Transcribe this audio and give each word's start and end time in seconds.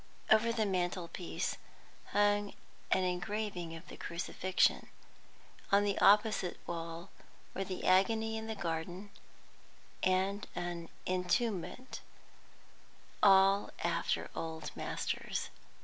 Over 0.31 0.51
the 0.51 0.65
mantelpiece 0.65 1.57
hung 2.05 2.53
an 2.89 3.03
engraving 3.03 3.75
of 3.75 3.87
the 3.87 3.97
Crucifixion; 3.97 4.87
on 5.71 5.83
the 5.83 5.99
opposite 5.99 6.57
wall 6.65 7.11
were 7.53 7.63
the 7.63 7.85
Agony 7.85 8.35
in 8.35 8.47
the 8.47 8.55
Garden, 8.55 9.11
and 10.01 10.47
an 10.55 10.89
Entombment; 11.05 11.99
all 13.21 13.69
after 13.83 14.31
old 14.33 14.75
masters. 14.75 15.51